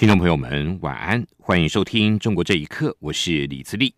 [0.00, 3.94] 听众朋友们，晚安，欢迎收听《中国这一刻》，我是李自立。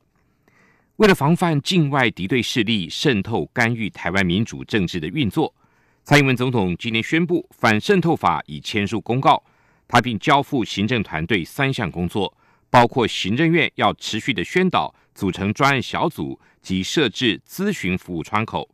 [0.97, 5.55] 为了防范境外敌对势力渗透干预台湾民主政治的运作，
[6.03, 9.41] 蔡英文总统今年宣布反渗透法已签署公告，
[9.87, 12.37] 他并交付行政团队三项工作，
[12.69, 18.69] 包括行政院要持续的宣导、组成专案小组及设置咨询服务窗口。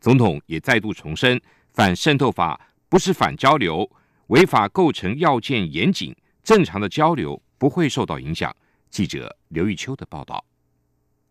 [0.00, 1.40] 总统也再度重申，
[1.74, 3.88] 反渗透法不是反交流，
[4.26, 6.12] 违法构成要件严谨。
[6.42, 8.54] 正常的交流不会受到影响。
[8.90, 10.44] 记者刘玉秋的报道。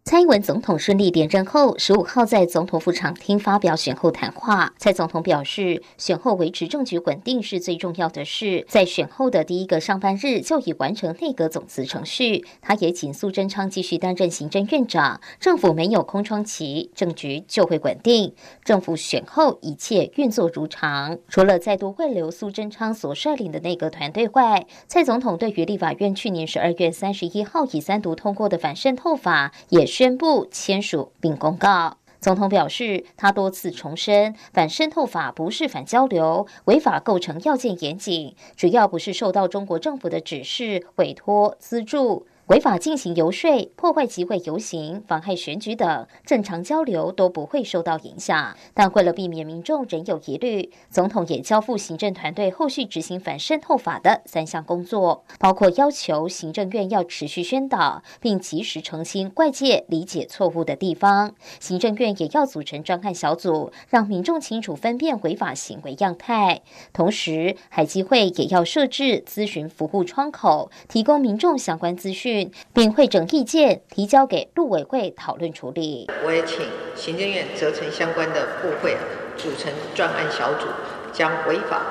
[0.04, 4.74] 蔡英文总统顺利连任后，十五号在总统府场厅发表选后谈话。
[4.78, 12.44] 蔡总统表示，选后维持政局稳定是最重要的事，在选后的第一个上班日就已完成内阁总辞程序。
[12.62, 18.34] 他也请苏贞昌继续担任行政院长，政府没有空窗期，政局就会稳定。
[18.66, 21.20] 政府选后一切运作如常。
[21.30, 29.86] 除了再度慰留苏贞昌所率领的内阁团队外，蔡总统对于立法院去年十二月三十一号以三读通过的反渗透法也。
[29.92, 31.98] 宣布签署并公告。
[32.22, 42.26] 总统表示，他多次重申，反渗透法不是反交流，违法构成要件严谨，主要不是受到中国政府的指示、委托、资助。
[42.52, 48.58] 违法进行游说、破坏集会游行、妨害选举等正常交流都不会受到影响。
[48.74, 61.34] 但为了避免民众仍有疑虑，总统也交付行政团队后续执行反渗透法的三项工作，包括要求行政院要持续宣导，并及时澄清外界理解错误的地方。
[61.62, 66.62] 行政院也要组成专案小组，让民众清楚分辨违法行为样态。
[66.92, 72.41] 同时，海基会也要设置咨询服务窗口，提供民众相关资讯。
[72.74, 76.10] 并会整意见提交给陆委会讨论处理。
[76.26, 76.66] 我也请
[76.96, 78.96] 行政院责成相关的部会
[79.38, 80.68] 组成专案小组，
[81.12, 81.82] 将违法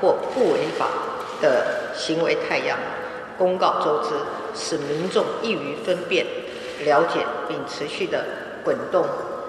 [0.00, 0.88] 或不违法
[1.42, 2.78] 的行为太阳
[3.36, 4.14] 公告周知，
[4.54, 6.24] 使民众易于分辨、
[6.84, 8.24] 了解，并持续的
[8.64, 9.04] 滚动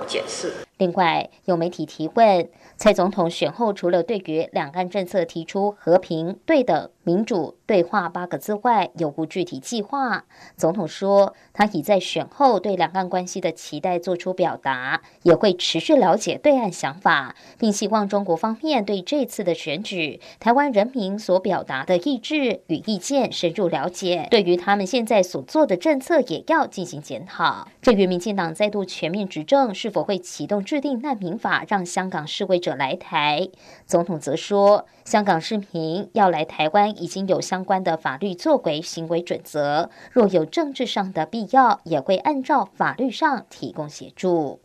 [0.08, 0.52] 检视。
[0.80, 7.58] 另外，有媒体提问，蔡总统选后除了对于两岸政策提出和平、对等、民主。
[7.70, 10.26] 对话八个字外有无具体计划？
[10.58, 24.28] 总统说，他已在选后对两岸关系的期待做出表达，也会持续了解对岸想法，并希望中国方面对这次的选举，台湾人民所表达的意志与意见深入了解。
[24.32, 27.68] 对于他们现在所做的政策，也要进行检讨。
[27.84, 33.50] 至于民进党再度全面执政，是否会启动制定难民法，让香港示威者来台？
[33.88, 37.66] 总统则说，香港市民要来台湾已经有相。
[37.66, 44.62] 关的法律作为行为准则，若有政治上的必要，也会按照法律上提供协助。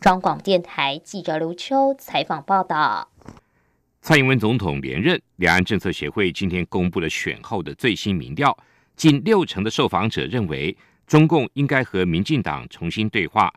[0.00, 3.08] 中广电台记者刘秋采访报道。
[4.02, 8.58] 蔡英文总统连任，两岸政策协会今天公布了选后的最新民调，
[8.96, 10.76] 近六成的受访者认为
[11.06, 13.52] 中共应该和民进党重新对话。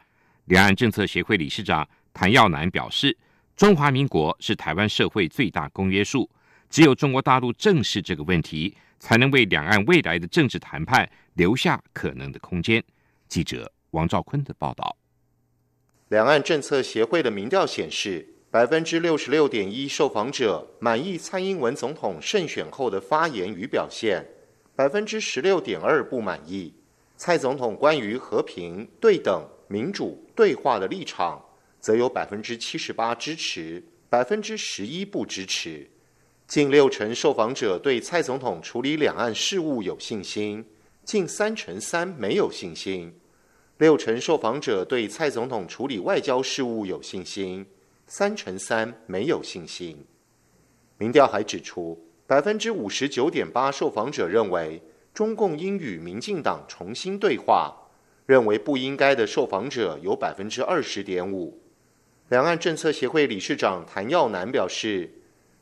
[0.47, 3.15] 两岸政策协会理事长谭耀南表示，
[3.57, 6.29] 中华民国是台湾社会最大公约数。
[6.69, 12.81] 只有中国大陆正视这个问题，才能为两岸未来的政治谈判留下可能的空间。
[13.27, 14.95] 记者王兆坤的报道。
[16.07, 24.25] 两岸政策协会的民调显示，百分之六十六点一受访者满意蔡英文总统胜选后的发言与表现，
[24.77, 26.73] 百分之十六点二不满意。
[27.17, 31.43] 蔡总统关于和平、对等、民主、对话的立场，
[31.79, 35.89] 则有百分之七十八支持，百分之十一不支持。
[36.47, 40.65] 近六成受访者对蔡总统处理两岸事务有信心，
[41.03, 43.13] 近三成三没有信心。
[43.77, 47.65] 六成受访者对蔡总统处理外交事务有信心，
[48.07, 50.05] 三成三没有信心。
[50.97, 54.81] 民调还指出，百分之五十九点八受访者认为
[55.13, 57.75] 中共应与民进党重新对话，
[58.27, 61.59] 认为不应该的受访者有百分之二十点五。
[62.29, 65.11] 两岸政策协会理事长谭耀南表示。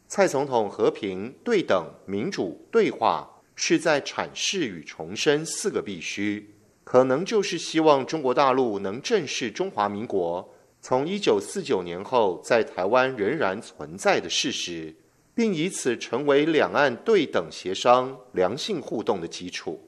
[0.07, 6.53] 蔡总统和平、对等、民主、对话，是在阐释与重申四个必须，
[6.83, 10.47] 可能就是希望中国大陆能正视中华民国
[10.79, 14.93] 从一九四九年后在台湾仍然存在的事实，
[15.33, 19.81] 并以此成为两岸对等协商、良性互动的基础。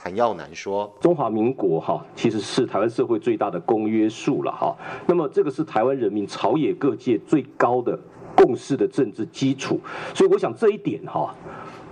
[0.00, 4.72] 谭耀南说：“中华民国哈，其实是台湾社会最大的公约数了哈。
[5.08, 7.98] 那么这个是台湾人民朝野各界最高的
[8.36, 9.80] 共识的政治基础。
[10.14, 11.34] 所以我想这一点哈，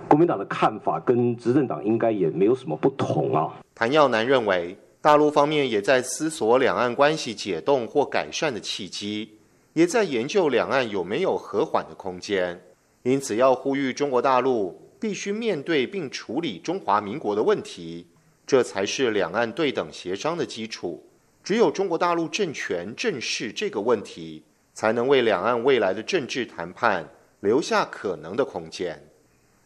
[0.07, 9.29] 国民党的看法跟执政党应该也没有什么不同啊。”谭耀南认为，大陆方面也在思索两岸关系解冻或改善的契机，
[9.73, 12.57] 也在研究两岸有没有和缓的空间。
[13.03, 14.86] 因此，要呼吁中国大陆。
[14.99, 18.07] 必须面对并处理中华民国的问题，
[18.45, 21.07] 这才是两岸对等协商的基础。
[21.43, 27.07] 只有中国大陆政权正视这个问题，才能为两岸未来的政治谈判
[27.39, 29.01] 留下可能的空间。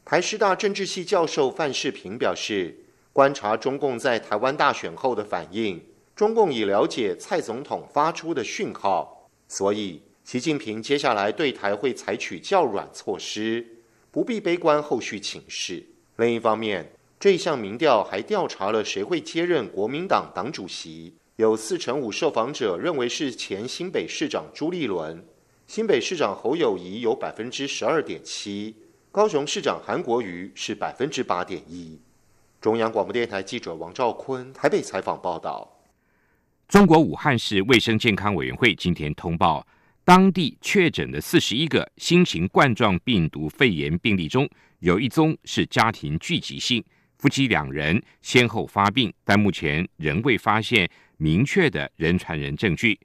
[0.06, 2.76] 台师大政治系教授范世平表示，
[3.14, 5.84] 观察中共在台湾大选后的反应，
[6.16, 13.66] 中共已了解蔡总统发出的讯号，所以习近平接下来对台会采取较软措施。
[14.12, 15.84] 不必悲观后续情势。
[16.18, 25.26] 另一方面，这项民调还调查了谁会接任国民党党主席，有四成五受访者认为是前新北市长朱立伦，
[25.66, 28.76] 新北市长侯友谊有百分之十二点七，
[29.12, 31.98] 高雄市长韩国瑜是百分之八点一。
[32.60, 35.80] 中央广播电台记者王兆坤台北采访报道。
[36.68, 39.66] 中国武汉市卫生健康委员会今天通报。
[40.04, 44.50] 当地确诊的四十一个新型冠状病毒肺炎病例中，
[44.80, 46.84] 有一宗是家庭聚集性，
[47.20, 53.00] 夫妻两人先后发病，但目前仍未发现明确的人传人证据。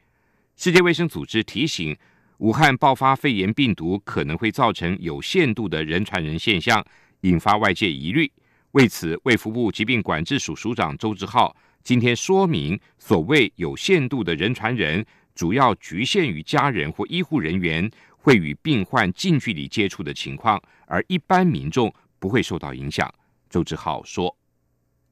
[0.56, 1.94] 世界卫生组织提醒，
[2.38, 6.82] 武汉爆发肺炎病毒可能会造成有限度的人传人现象，
[7.20, 8.32] 引发外界疑虑。
[8.72, 11.54] 为此，卫福部疾病管制署署长周志浩
[11.84, 15.04] 今天说明，所谓有限度的人传人。
[15.36, 23.08] 主要局限于家人或医护人员会与病患近距离接触的情况，而一般民众不会受到影响。
[23.48, 24.36] 周志浩说。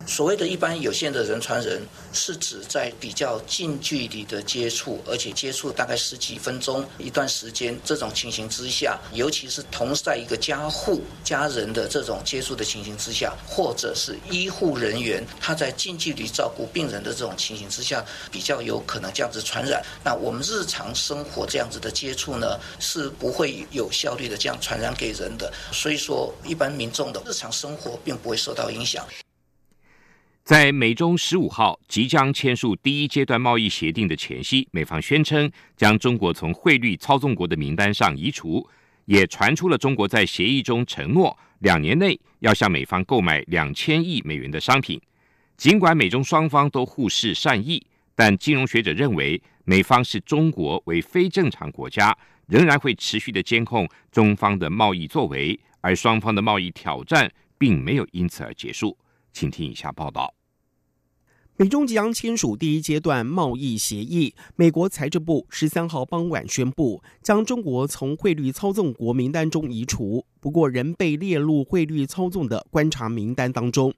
[0.06, 1.82] 所谓的一般有限的人传人，
[2.12, 2.36] 是。
[2.36, 9.64] 指在比较近距离的接触，而且接触大概十几分钟一段时间这种情形之下，尤其是。
[9.70, 14.18] 同在一个家户家人的这种接触的情形之下，或者是。
[14.30, 19.82] 医护人员他在近距离照顾病人的这种情形之下，比较有可能这样子传染。
[20.04, 23.08] 那我们日常生活这样子的接触呢，是。
[23.08, 25.50] 不会有效率的这样传染给人的。
[25.72, 29.06] 所以说，一般民众的日常生活并不会受到影响。
[30.44, 38.68] 在美中十五号即将签署第一阶段贸易协定的前夕，美方宣称将中国从汇率操纵国的名单上移除，
[39.06, 45.00] 也传出了中国在协议中承诺两年内要向美方购买两千亿美元的商品。
[45.56, 47.82] 尽管美中双方都互视善意，
[48.14, 52.14] 但金融学者认为，美方视中国为非正常国家，
[52.48, 58.94] 仍然会持续的监控中方的贸易作为，而双方的贸易挑战并没有因此而结束。
[59.34, 60.32] 请听以下报道：
[61.56, 64.32] 美中即将签署第一阶段贸易协议。
[64.54, 73.92] 美国财政部十三号傍晚宣布，将中国从汇率操纵国名单中移除，不过仍被列入汇率操纵的观察名单当中。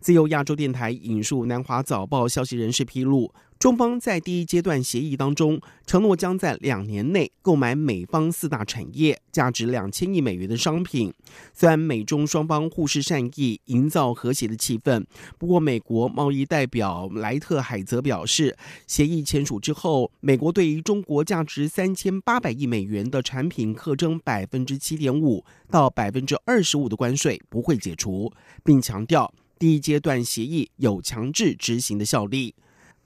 [0.00, 3.32] 自由亚洲电台引述南华早报消息人士披露。
[3.60, 11.12] 中方在第一阶段协议当中承诺，将在两年内购买美方四大产业价值两千亿美元的商品。
[11.52, 15.04] 虽然美中双方互视善意，营造和谐的气氛，
[15.36, 28.32] 不过美国贸易代表莱特海泽表示，协议签署之后，美国对于中国价值三千八百亿美元的产品课征百分之七点五到百分之二十五的关税不会解除，
[28.64, 32.54] 并强调第一阶段协议有强制执行的效力。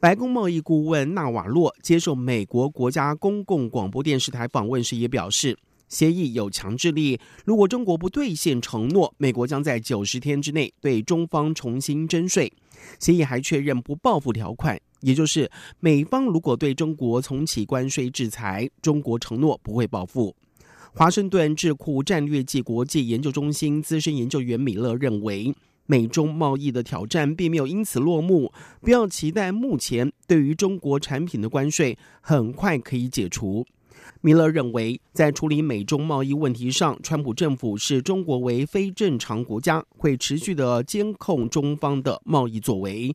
[0.04, 5.56] 白宫贸易顾问纳瓦洛接受美国国家公共广播电视台访问时也表示，
[5.88, 7.18] 协议有强制力。
[7.46, 12.52] 如果中国不兑现承诺，美国将在九十天之内对中方重新征税。
[13.00, 20.36] 协议还确认不报复条款，也就是美方如果对中国重启关税制裁，中国承诺不会报复。
[20.92, 25.54] 华盛顿智库战略暨国际研究中心资深研究员米勒认为。
[25.86, 33.66] 美中贸易的挑战并没有因此落幕，不要期待目前对于中国产品的关税很快可以解除。
[34.20, 43.14] 米勒认为，在处理美中贸易问题上，川普政府视中国为非正常国家，会持续的监控中方的贸易作为。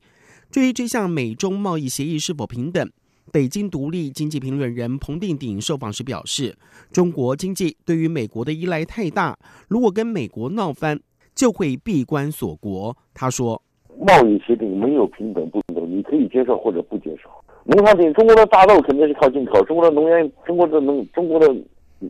[0.51, 2.87] 至于这项美中贸易协议是否平等，
[3.31, 6.55] 北京独立经济评论人彭定鼎受访时表示，
[6.91, 10.99] 中国经济对于美国的依赖太大，如果跟美国闹翻。
[11.39, 12.93] 就会闭关锁国。
[13.13, 13.61] 他说
[14.05, 17.29] ：“贸易协定没有平等不平等，你可以接受或者不接受。
[17.63, 21.47] 农产品，中国的大豆肯定是靠进口，中国的能源，中国的能，中国的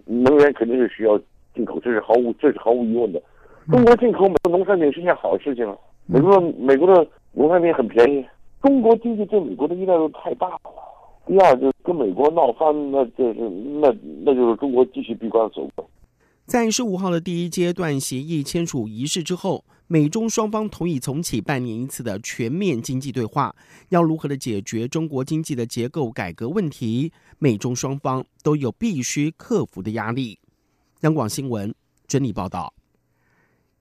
[0.06, 1.16] 能源肯定是需要
[1.54, 3.22] 进口，这是毫无，这是毫无疑问的。
[3.70, 5.64] 中国进口美国农产品是件好事情。
[6.08, 8.26] 美国的美国的农产品很便宜。
[8.64, 10.60] 中国经济对美国的依赖度太大了。
[11.28, 13.48] 第二，就跟美国闹翻，那就是
[13.80, 13.96] 那
[14.26, 15.88] 那就是中国继续闭关锁国。
[16.50, 23.56] 在十五号的第一阶段协议签署仪式之后，美中双方同意重启半年一次的全面经济对话。
[23.90, 30.40] 要如何的解决中国经济的结构改革问题，美中双方都有必须克服的压力。
[31.02, 31.72] 央广新闻
[32.08, 32.74] 整理报道。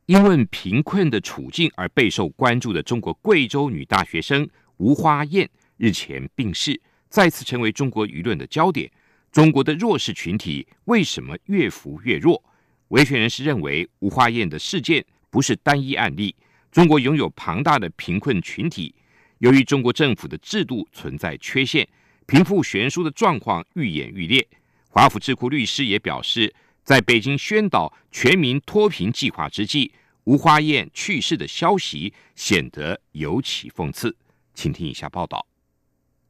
[0.05, 4.47] 因为贫困的处境而备受关注的中国贵州女大学生
[4.77, 5.49] 吴花燕
[5.79, 6.79] 日前病逝。
[7.09, 8.93] 再次成为中国舆论的焦点。
[9.33, 12.43] 中国的弱势群体为什么越扶越弱？
[12.89, 16.35] 维权人士认为，吴花燕的事件不是单一案例。
[16.71, 18.95] 中国拥有庞大的贫困群体，
[19.39, 21.87] 由于中国政府的制度存在缺陷，
[22.27, 24.47] 贫富悬殊的状况愈演愈烈。
[24.89, 29.93] 华府智库律师也表示，在北京宣导全民脱贫计划之际，
[30.25, 34.17] 吴花燕去世的消息显得尤其讽刺。
[34.55, 35.47] 请听以下报道。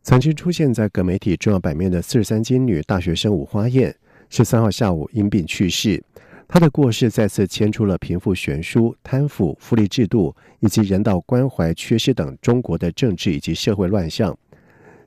[0.02, 3.96] 曾经出现在各媒体重要版面的四十三金女大学生武花燕，
[4.28, 6.02] 十三号下午因病去世。
[6.50, 14.34] 他的过世再次牵出了贫富悬殊、贪腐、福利制度以及人道关怀缺失等中国的政治以及社会乱象。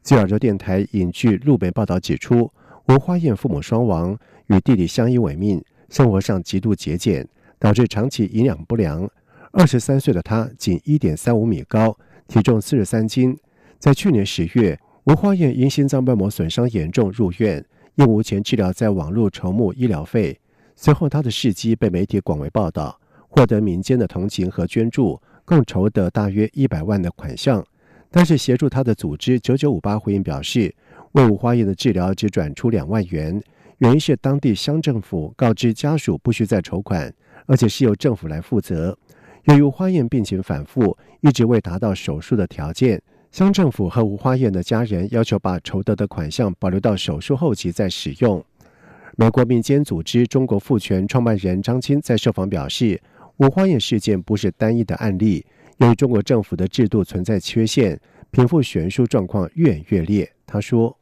[0.04, 2.52] 自由亚洲电台引据路北报道指出，
[2.88, 4.16] 吴花燕父母双亡，
[4.48, 9.10] 与弟弟相依为命，生活上极度节俭，导致长期营养不良。
[9.52, 13.36] 二十三岁的他仅一点三五米高，体重四十三斤，
[13.80, 14.80] 在去年十月。
[15.06, 20.40] 吴花燕因心脏瓣膜损伤严重入院，因无钱治疗，在网络筹募医疗费。
[20.84, 27.64] 随后，他的事迹被媒体广为报道，获得民间的同情和捐助，共筹得大约一百万的款项。
[28.10, 30.74] 但是，协助他的组织九九五八回应表示，
[31.12, 33.40] 为吴花燕的治疗只转出两万元，
[33.78, 37.14] 原因是当地乡政府告知家属不需再筹款，
[37.46, 38.98] 而且是由政府来负责。
[39.44, 43.00] 由于花燕病情反复，一直未达到手术的条件。
[43.32, 48.44] 乡政府和吴花燕的家人要求把筹得的款项保留到手术后期再使用。
[49.18, 53.02] 美国民间组织中国妇权创办人张青在受访表示，
[53.38, 55.46] 五花燕事件不是单一的案例，
[55.80, 58.00] 由于中国政府的制度存在缺陷，
[58.32, 60.30] 贫富悬殊状况越演越烈。
[60.48, 60.98] 他说：“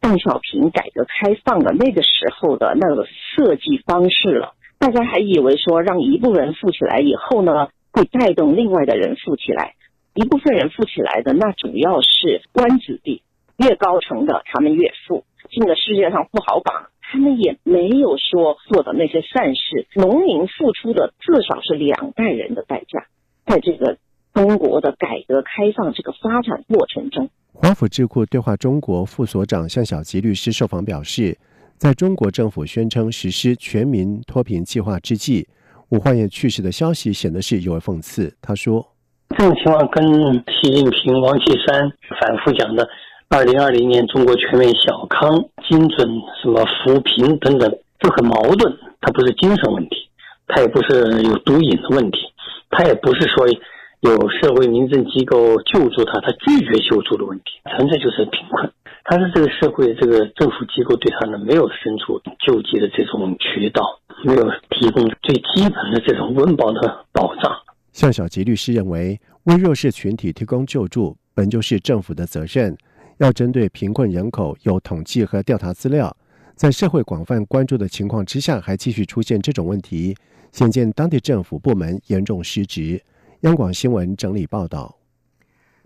[0.00, 9.74] 邓小平改革开放的那个时候的那个设计方式了，大家还以为说让一部分人富起来以后呢，会带动另外的人富起来。”
[10.14, 13.22] 一部分人富起来的，那主要是官子弟，
[13.56, 19.86] 越高层的他们越富，进了世界上富豪榜，他们也没有说做的那些善事。
[19.94, 23.06] 农民付出的至少是两代人的代价，
[23.46, 23.98] 在这个
[24.32, 31.38] 中国的改革开放这个发展过程中，华府智库对话中国副所长向小吉律师受访表示，
[31.78, 35.46] 在中国政府宣称实施全民脱贫计划之际，
[35.90, 38.36] 武焕燕去世的消息显得是尤为讽刺。
[38.42, 38.84] 他说。
[39.38, 40.04] 这种情况跟
[40.48, 42.88] 习近平、王岐山反复讲的
[43.30, 46.08] “二零二零年中国全面小康、精准
[46.42, 48.76] 什么扶贫等等”这很矛盾。
[49.00, 50.08] 它不是精神问题，
[50.46, 52.18] 它也不是有毒瘾的问题，
[52.70, 53.46] 它也不是说
[54.00, 58.70] 有社会民政机构救助他，他拒绝救助的问题，纯粹就是贫困。
[59.04, 63.82] 他是这个社会这个政府机构对他呢没有伸出救济的这种渠道，
[64.24, 67.52] 没有提供最基本的这种温饱的保障。
[67.92, 72.74] 向小吉律师认为，为弱势群体提供救助本就是政府的责任，
[73.18, 76.16] 要针对贫困人口有统计和调查资料。
[76.56, 80.16] 在社会广泛关注的情况之下，还继续出现这种问题，
[80.52, 83.02] 显见当地政府部门严重失职。
[83.40, 84.96] 央广新闻整理报道：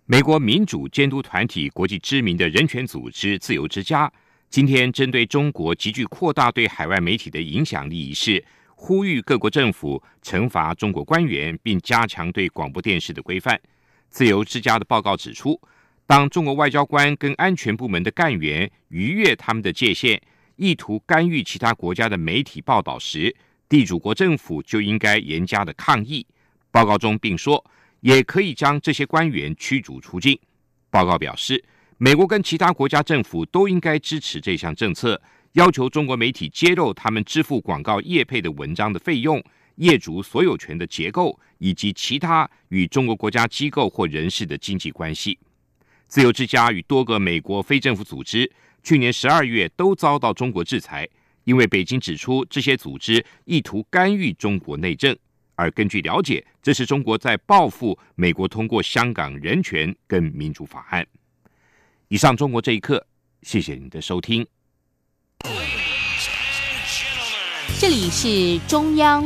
[0.05, 4.13] 美国民主监督团体、国际知名的人权组织“自由之家”
[4.51, 8.45] 今天针对中国急剧扩大对海外媒体的影响力一事。
[8.75, 13.61] 呼吁各国政府惩罚中国官员，并加强对广播电视的规范。
[14.09, 15.61] 自由之家的报告指出，
[16.09, 20.19] 当中国外交官跟安全部门的干员逾越他们的界限，
[20.57, 23.37] 意图干预其他国家的媒体报道时，
[23.69, 26.27] 地主国政府就应该严加的抗议。
[26.71, 27.62] 报告中并说，
[28.00, 30.41] 也可以将这些官员驱逐出境。
[30.88, 31.62] 报告表示，
[31.99, 35.21] 美国跟其他国家政府都应该支持这项政策。
[35.53, 45.38] 要求中国媒体揭露他们支付广告业配的文章的费用、业主所有权的结构以及其他与中国国家机构或人士的经济关系。
[46.09, 48.50] 自由之家与多个美国非政府组织
[48.83, 51.07] 去年十二月都遭到中国制裁，
[51.45, 55.17] 因为北京指出这些组织意图干预中国内政。
[55.55, 61.07] 而根据了解，这是中国在报复美国通过香港人权跟民主法案。
[62.09, 63.07] 以上，中国这一刻，
[63.43, 64.47] 谢谢您的收听。
[67.79, 69.17] 这里是中央。